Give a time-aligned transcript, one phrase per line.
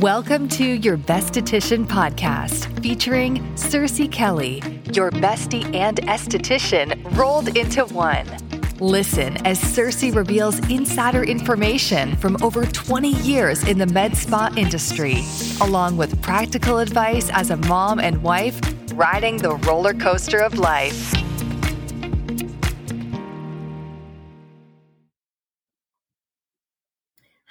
[0.00, 4.56] Welcome to your Besthetician podcast featuring Cersei Kelly,
[4.92, 8.26] your bestie and esthetician rolled into one.
[8.80, 15.22] Listen as Cersei reveals insider information from over 20 years in the med spa industry,
[15.60, 18.60] along with practical advice as a mom and wife
[18.94, 21.23] riding the roller coaster of life.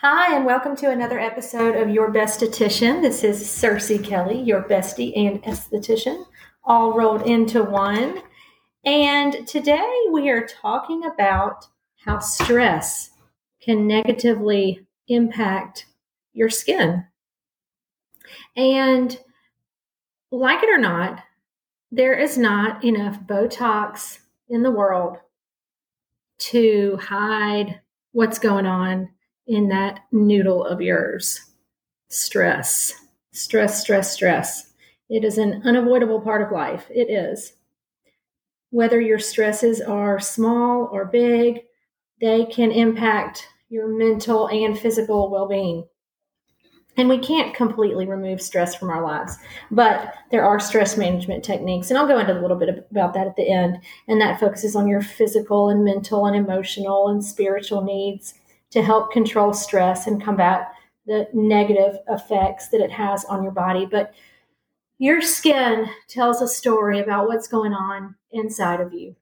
[0.05, 3.01] Hi, and welcome to another episode of Your Besthetician.
[3.01, 6.25] This is Cersei Kelly, your bestie and esthetician,
[6.65, 8.21] all rolled into one.
[8.83, 13.11] And today we are talking about how stress
[13.61, 15.85] can negatively impact
[16.33, 17.05] your skin.
[18.57, 19.17] And
[20.33, 21.23] like it or not,
[21.93, 24.17] there is not enough Botox
[24.49, 25.19] in the world
[26.39, 27.79] to hide
[28.11, 29.07] what's going on
[29.47, 31.41] in that noodle of yours.
[32.09, 32.93] Stress,
[33.31, 34.73] stress, stress, stress.
[35.09, 36.85] It is an unavoidable part of life.
[36.89, 37.53] It is.
[38.69, 41.61] Whether your stresses are small or big,
[42.21, 45.87] they can impact your mental and physical well being.
[46.95, 49.35] And we can't completely remove stress from our lives,
[49.71, 51.89] but there are stress management techniques.
[51.89, 53.79] And I'll go into a little bit about that at the end.
[54.07, 58.35] And that focuses on your physical and mental and emotional and spiritual needs
[58.73, 60.73] to help control stress and combat
[61.05, 63.85] the negative effects that it has on your body.
[63.85, 64.15] But
[64.97, 69.15] your skin tells a story about what's going on inside of you.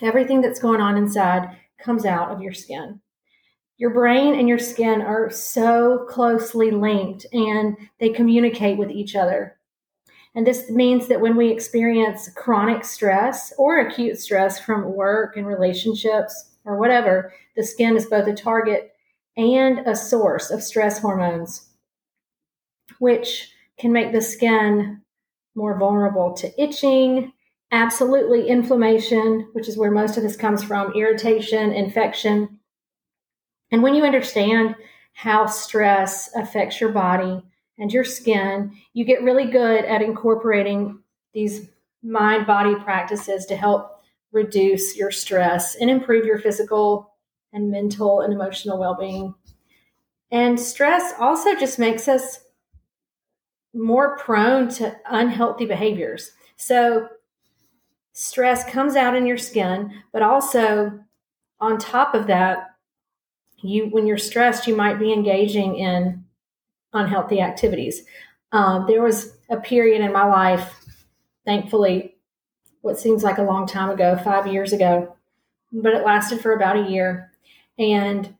[0.00, 3.02] Everything that's going on inside comes out of your skin.
[3.76, 9.58] Your brain and your skin are so closely linked and they communicate with each other.
[10.34, 15.46] And this means that when we experience chronic stress or acute stress from work and
[15.46, 18.92] relationships, or whatever, the skin is both a target
[19.36, 21.68] and a source of stress hormones,
[22.98, 25.02] which can make the skin
[25.54, 27.32] more vulnerable to itching,
[27.70, 32.60] absolutely inflammation, which is where most of this comes from, irritation, infection.
[33.70, 34.76] And when you understand
[35.14, 37.42] how stress affects your body
[37.78, 41.00] and your skin, you get really good at incorporating
[41.32, 41.68] these
[42.02, 43.91] mind body practices to help
[44.32, 47.14] reduce your stress and improve your physical
[47.52, 49.34] and mental and emotional well being.
[50.30, 52.40] And stress also just makes us
[53.74, 56.32] more prone to unhealthy behaviors.
[56.56, 57.08] So,
[58.14, 60.98] stress comes out in your skin, but also
[61.60, 62.70] on top of that,
[63.62, 66.24] you when you're stressed, you might be engaging in
[66.92, 68.02] unhealthy activities.
[68.52, 70.84] Um, there was a period in my life,
[71.46, 72.11] thankfully,
[72.82, 75.16] what seems like a long time ago, five years ago,
[75.72, 77.32] but it lasted for about a year.
[77.78, 78.34] And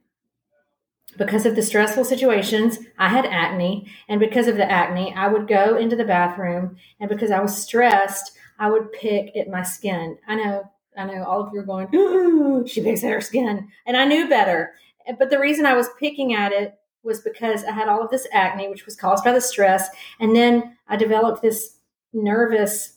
[1.17, 3.87] because of the stressful situations, I had acne.
[4.09, 6.77] And because of the acne, I would go into the bathroom.
[7.01, 10.19] And because I was stressed, I would pick at my skin.
[10.27, 13.69] I know, I know all of you are going, Ooh, she picks at her skin.
[13.87, 14.73] And I knew better.
[15.19, 18.27] But the reason I was picking at it was because I had all of this
[18.33, 19.89] acne, which was caused by the stress.
[20.21, 21.77] And then I developed this
[22.13, 22.92] nervous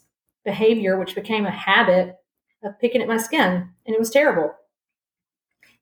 [0.46, 2.16] behavior, which became a habit
[2.64, 4.54] of picking at my skin, and it was terrible.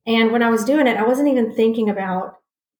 [0.06, 2.40] And when I was doing it, I wasn't even thinking about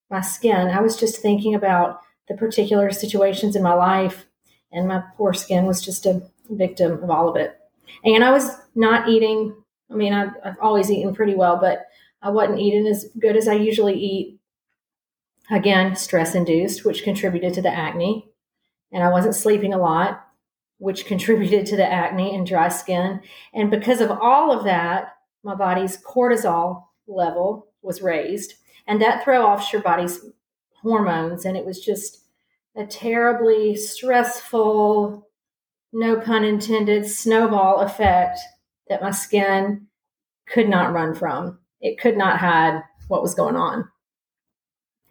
[0.10, 0.68] my skin.
[0.68, 4.26] I was just thinking about the particular situations in my life,
[4.72, 7.58] and my poor skin was just a victim of all of it.
[8.04, 9.56] And I was not eating.
[9.92, 11.86] I mean, I've, I've always eaten pretty well, but
[12.22, 14.40] I wasn't eating as good as I usually eat.
[15.52, 18.30] Again, stress induced, which contributed to the acne.
[18.92, 20.23] And I wasn't sleeping a lot
[20.84, 23.22] which contributed to the acne and dry skin.
[23.54, 28.56] And because of all of that, my body's cortisol level was raised,
[28.86, 30.20] and that throw off your body's
[30.82, 31.46] hormones.
[31.46, 32.26] And it was just
[32.76, 35.26] a terribly stressful,
[35.94, 38.40] no pun intended, snowball effect
[38.90, 39.88] that my skin
[40.50, 41.60] could not run from.
[41.80, 43.88] It could not hide what was going on.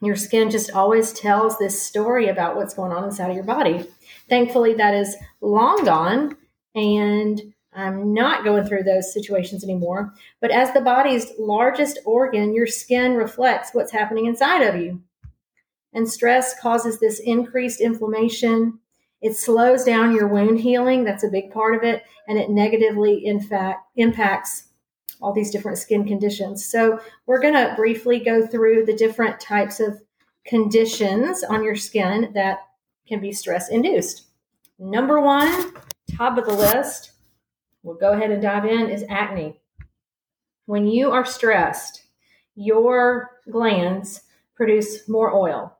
[0.02, 3.86] Your skin just always tells this story about what's going on inside of your body.
[4.28, 6.36] Thankfully, that is long gone,
[6.74, 7.40] and
[7.72, 10.12] I'm not going through those situations anymore.
[10.40, 15.00] But as the body's largest organ, your skin reflects what's happening inside of you.
[15.92, 18.80] And stress causes this increased inflammation.
[19.20, 21.04] It slows down your wound healing.
[21.04, 22.02] That's a big part of it.
[22.26, 24.64] And it negatively, in fact, impacts
[25.22, 26.64] all these different skin conditions.
[26.64, 30.00] So, we're going to briefly go through the different types of
[30.44, 32.58] conditions on your skin that
[33.06, 34.26] can be stress induced.
[34.78, 35.72] Number one,
[36.16, 37.12] top of the list,
[37.82, 39.60] we'll go ahead and dive in, is acne.
[40.66, 42.04] When you are stressed,
[42.54, 44.22] your glands
[44.54, 45.76] produce more oil.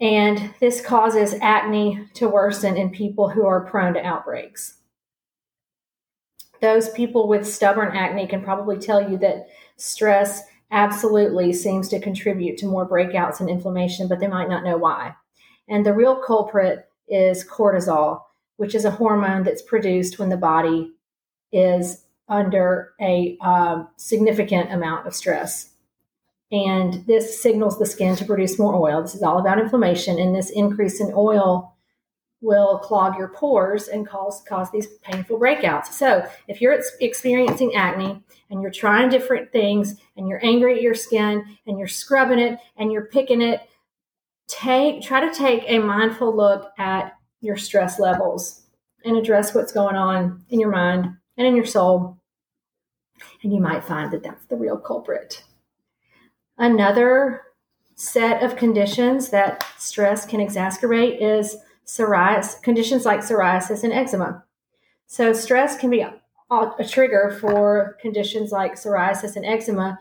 [0.00, 4.78] And this causes acne to worsen in people who are prone to outbreaks.
[6.60, 12.58] Those people with stubborn acne can probably tell you that stress absolutely seems to contribute
[12.58, 15.14] to more breakouts and inflammation, but they might not know why.
[15.68, 18.22] And the real culprit is cortisol,
[18.56, 20.92] which is a hormone that's produced when the body
[21.52, 25.70] is under a uh, significant amount of stress.
[26.50, 29.02] And this signals the skin to produce more oil.
[29.02, 31.73] This is all about inflammation, and this increase in oil
[32.44, 35.86] will clog your pores and cause cause these painful breakouts.
[35.86, 40.94] So, if you're experiencing acne and you're trying different things and you're angry at your
[40.94, 43.60] skin and you're scrubbing it and you're picking it,
[44.46, 48.62] take try to take a mindful look at your stress levels
[49.04, 52.18] and address what's going on in your mind and in your soul.
[53.42, 55.42] And you might find that that's the real culprit.
[56.58, 57.42] Another
[57.96, 64.44] set of conditions that stress can exacerbate is psoriasis, conditions like psoriasis and eczema.
[65.06, 66.14] So, stress can be a,
[66.88, 69.98] trigger for conditions like psoriasis and eczema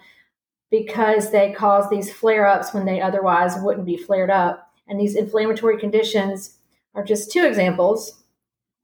[0.70, 4.72] because they cause these flare ups when they otherwise wouldn't be flared up.
[4.88, 6.58] And these inflammatory conditions
[6.96, 8.24] are just two examples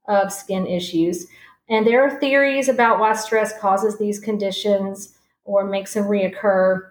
[0.08, 1.26] of skin issues.
[1.68, 6.90] And there are theories about why stress causes these conditions or makes them reoccur.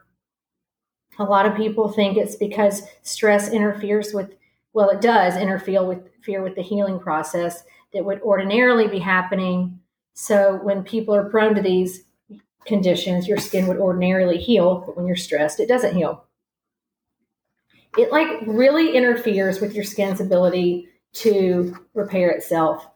[1.20, 4.36] A lot of people think it's because stress interferes with,
[4.74, 7.64] well, it does interfere with, interfere with the healing process
[7.94, 9.80] that would ordinarily be happening.
[10.14, 12.04] So when people are prone to these
[12.66, 16.26] conditions, your skin would ordinarily heal, but when you're stressed, it doesn't heal.
[17.98, 22.88] It like really interferes with your skin's ability to repair itself.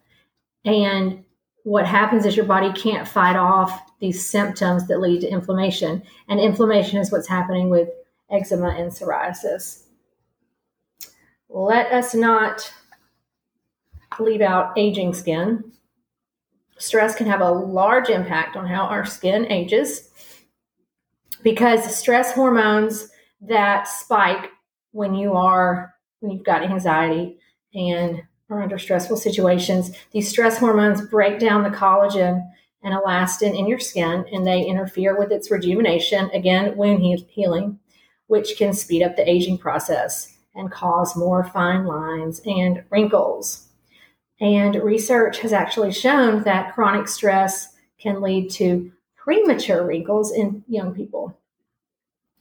[0.65, 1.23] And
[1.63, 6.03] what happens is your body can't fight off these symptoms that lead to inflammation.
[6.27, 7.89] And inflammation is what's happening with
[8.29, 9.82] eczema and psoriasis.
[11.55, 12.73] Let us not
[14.19, 15.71] leave out aging skin.
[16.79, 20.09] Stress can have a large impact on how our skin ages
[21.43, 23.07] because stress hormones
[23.41, 24.49] that spike
[24.93, 27.37] when you are when you've got anxiety
[27.75, 32.43] and are under stressful situations, these stress hormones break down the collagen
[32.81, 37.77] and elastin in your skin and they interfere with its rejuvenation, again, wound healing,
[38.25, 43.67] which can speed up the aging process and cause more fine lines and wrinkles.
[44.39, 47.69] And research has actually shown that chronic stress
[47.99, 51.37] can lead to premature wrinkles in young people.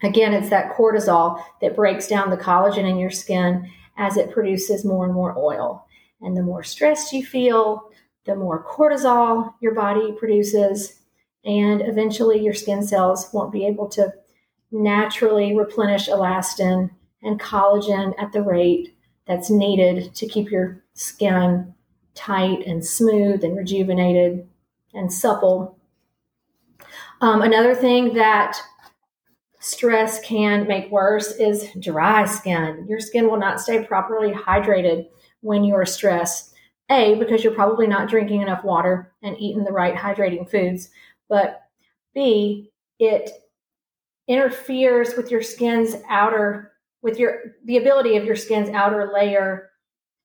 [0.03, 4.85] Again, it's that cortisol that breaks down the collagen in your skin as it produces
[4.85, 5.87] more and more oil.
[6.21, 7.91] And the more stressed you feel,
[8.25, 11.01] the more cortisol your body produces.
[11.45, 14.13] And eventually, your skin cells won't be able to
[14.73, 16.91] naturally replenish elastin
[17.23, 18.95] and collagen at the rate
[19.27, 21.73] that's needed to keep your skin
[22.15, 24.47] tight and smooth and rejuvenated
[24.95, 25.79] and supple.
[27.21, 28.57] Um, another thing that
[29.61, 32.85] stress can make worse is dry skin.
[32.89, 35.09] Your skin will not stay properly hydrated
[35.41, 36.51] when you're stressed.
[36.91, 40.91] A, because you're probably not drinking enough water and eating the right hydrating foods.
[41.29, 41.63] But
[42.13, 43.31] B, it
[44.29, 46.72] interferes with your skin's outer,
[47.03, 49.71] with your the ability of your skin's outer layer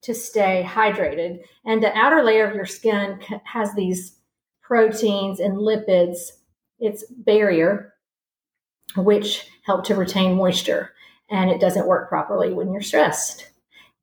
[0.04, 1.40] to stay hydrated.
[1.66, 4.18] And the outer layer of your skin has these
[4.62, 6.18] proteins and lipids,
[6.80, 7.94] its barrier,
[8.96, 10.92] which help to retain moisture.
[11.30, 13.50] And it doesn't work properly when you're stressed.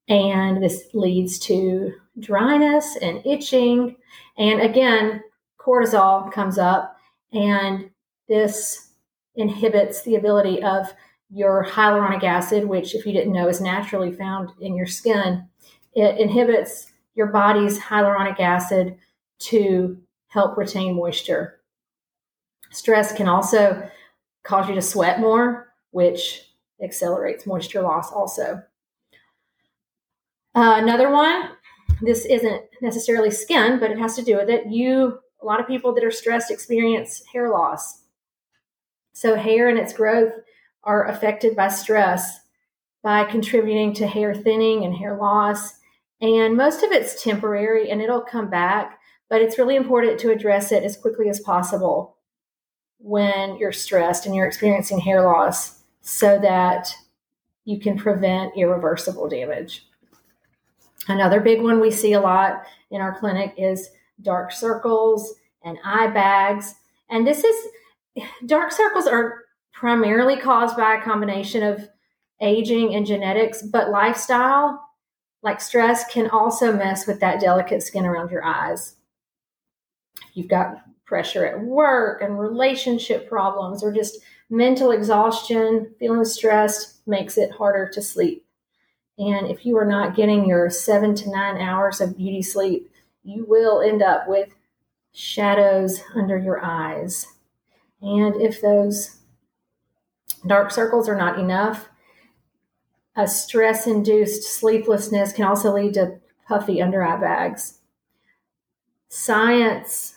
[0.08, 3.96] And this leads to dryness and itching.
[4.36, 5.22] And again,
[5.58, 6.96] cortisol comes up,
[7.32, 7.90] and
[8.28, 8.90] this
[9.36, 10.92] inhibits the ability of
[11.34, 15.44] your hyaluronic acid, which, if you didn't know, is naturally found in your skin.
[15.92, 18.96] It inhibits your body's hyaluronic acid
[19.40, 21.60] to help retain moisture.
[22.70, 23.88] Stress can also
[24.44, 28.62] cause you to sweat more, which accelerates moisture loss also.
[30.54, 31.50] Uh, another one,
[32.00, 34.66] this isn't necessarily skin, but it has to do with it.
[34.66, 38.02] You, a lot of people that are stressed experience hair loss.
[39.14, 40.32] So, hair and its growth
[40.84, 42.40] are affected by stress
[43.04, 45.74] by contributing to hair thinning and hair loss.
[46.22, 48.98] And most of it's temporary and it'll come back,
[49.28, 52.16] but it's really important to address it as quickly as possible
[52.98, 56.94] when you're stressed and you're experiencing hair loss so that
[57.66, 59.86] you can prevent irreversible damage.
[61.06, 63.90] Another big one we see a lot in our clinic is
[64.22, 66.74] dark circles and eye bags.
[67.10, 67.54] And this is
[68.46, 69.43] dark circles are
[69.74, 71.88] primarily caused by a combination of
[72.40, 74.80] aging and genetics, but lifestyle,
[75.42, 78.94] like stress, can also mess with that delicate skin around your eyes.
[80.28, 87.06] If you've got pressure at work and relationship problems or just mental exhaustion, feeling stressed
[87.06, 88.46] makes it harder to sleep.
[89.18, 92.90] And if you are not getting your seven to nine hours of beauty sleep,
[93.22, 94.48] you will end up with
[95.12, 97.26] shadows under your eyes.
[98.02, 99.18] And if those
[100.46, 101.88] dark circles are not enough,
[103.16, 107.78] a stress induced sleeplessness can also lead to puffy under eye bags.
[109.08, 110.14] Science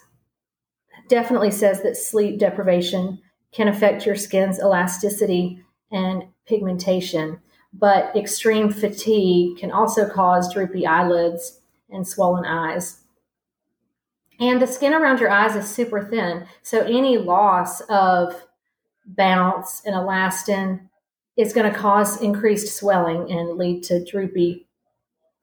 [1.08, 3.20] definitely says that sleep deprivation
[3.52, 7.40] can affect your skin's elasticity and pigmentation,
[7.74, 13.02] but extreme fatigue can also cause droopy eyelids and swollen eyes.
[14.40, 18.47] And the skin around your eyes is super thin, so any loss of
[19.08, 20.82] bounce and elastin
[21.38, 24.68] is going to cause increased swelling and lead to droopy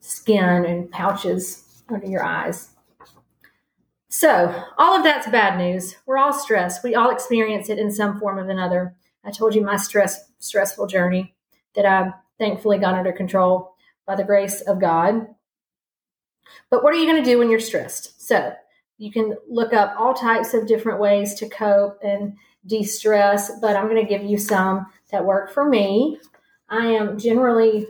[0.01, 2.71] skin and pouches under your eyes.
[4.11, 5.97] So, all of that's bad news.
[6.07, 6.85] We're all stressed.
[6.85, 8.95] We all experience it in some form or another.
[9.25, 11.35] I told you my stress stressful journey
[11.75, 13.75] that I thankfully got under control
[14.07, 15.27] by the grace of God.
[16.71, 18.25] But what are you going to do when you're stressed?
[18.25, 18.53] So,
[18.99, 23.89] you can look up all types of different ways to cope and de-stress, but I'm
[23.89, 26.19] going to give you some that work for me.
[26.69, 27.87] I am generally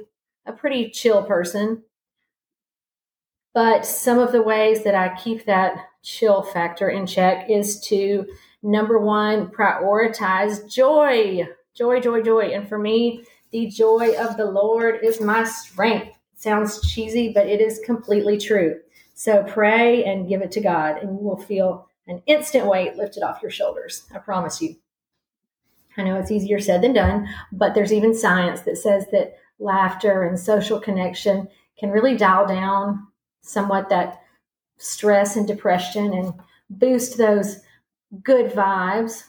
[0.47, 1.83] a pretty chill person.
[3.55, 8.27] But some of the ways that I keep that chill factor in check is to
[8.63, 12.47] number one, prioritize joy, joy, joy, joy.
[12.47, 16.17] And for me, the joy of the Lord is my strength.
[16.35, 18.81] Sounds cheesy, but it is completely true.
[19.15, 23.23] So pray and give it to God, and you will feel an instant weight lifted
[23.23, 24.05] off your shoulders.
[24.15, 24.77] I promise you.
[25.97, 30.25] I know it's easier said than done, but there's even science that says that laughter
[30.25, 33.07] and social connection can really dial down
[33.43, 34.21] somewhat that
[34.79, 36.35] stress and depression and
[36.71, 37.61] boost those
[38.23, 39.25] good vibes.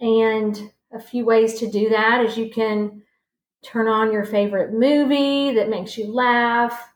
[0.00, 3.02] And a few ways to do that is you can
[3.62, 6.92] turn on your favorite movie that makes you laugh,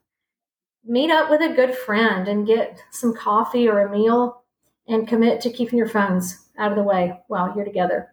[0.84, 4.42] meet up with a good friend and get some coffee or a meal,
[4.88, 8.08] and commit to keeping your phones out of the way while you're together.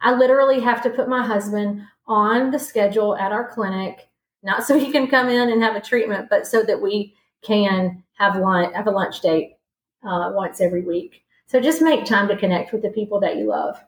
[0.00, 4.08] I literally have to put my husband on the schedule at our clinic,
[4.42, 8.02] not so he can come in and have a treatment, but so that we can
[8.14, 9.56] have lunch, have a lunch date
[10.04, 11.22] uh, once every week.
[11.46, 13.82] So just make time to connect with the people that you love.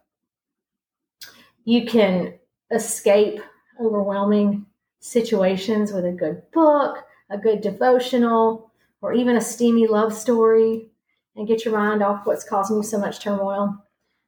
[1.65, 2.35] You can
[2.71, 3.41] escape
[3.81, 4.67] overwhelming
[5.01, 6.99] situations with a good book,
[7.31, 8.71] a good devotional,
[9.03, 10.91] or even a steamy love story
[11.37, 13.77] and get your mind off what's causing you so much turmoil.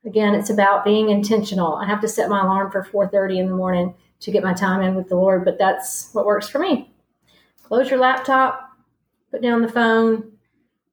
[0.05, 1.77] Again, it's about being intentional.
[1.77, 4.83] I have to set my alarm for 4:30 in the morning to get my time
[4.83, 6.93] in with the Lord, but that's what works for me.
[7.63, 8.71] Close your laptop,
[9.31, 10.33] put down the phone,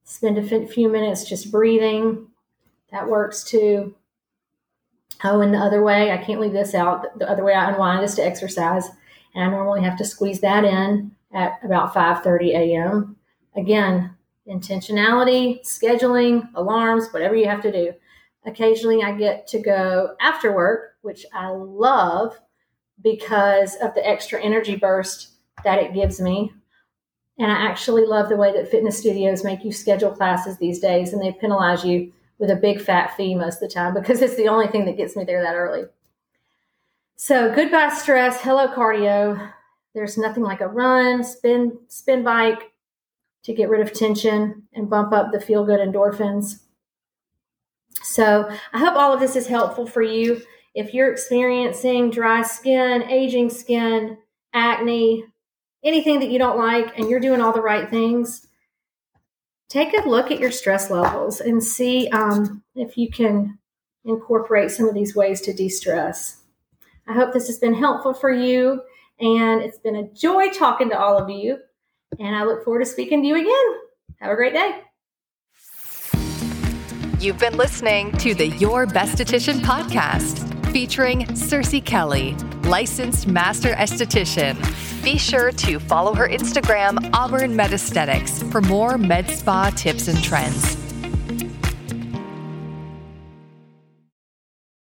[0.03, 2.27] spend a few minutes just breathing.
[2.91, 3.95] That works too.
[5.23, 7.19] Oh, and the other way, I can't leave this out.
[7.19, 8.89] The other way I unwind is to exercise,
[9.35, 13.17] and I normally have to squeeze that in at about 5:30 a.m.
[13.55, 14.15] Again,
[14.49, 17.93] intentionality, scheduling, alarms, whatever you have to do.
[18.45, 22.39] Occasionally, I get to go after work, which I love
[23.01, 26.51] because of the extra energy burst that it gives me.
[27.37, 31.13] And I actually love the way that fitness studios make you schedule classes these days
[31.13, 34.35] and they penalize you with a big fat fee most of the time because it's
[34.35, 35.83] the only thing that gets me there that early.
[37.15, 39.51] So goodbye stress, hello cardio.
[39.93, 42.71] There's nothing like a run, spin, spin bike
[43.43, 46.59] to get rid of tension and bump up the feel good endorphins.
[48.03, 50.41] So I hope all of this is helpful for you.
[50.75, 54.17] If you're experiencing dry skin, aging skin,
[54.53, 55.25] acne,
[55.83, 58.47] anything that you don't like and you're doing all the right things,
[59.69, 63.57] take a look at your stress levels and see um, if you can
[64.05, 66.43] incorporate some of these ways to de stress.
[67.07, 68.81] I hope this has been helpful for you,
[69.19, 71.57] and it's been a joy talking to all of you.
[72.19, 73.65] And I look forward to speaking to you again.
[74.19, 74.81] Have a great day.
[77.19, 84.55] You've been listening to the Your Besthetician podcast featuring Cersei Kelly, licensed master esthetician.
[85.03, 90.21] Be sure to follow her Instagram, Auburn Med Aesthetics, for more med spa tips and
[90.23, 90.78] trends.